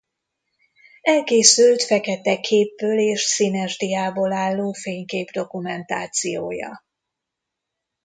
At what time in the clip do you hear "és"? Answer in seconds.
2.99-3.21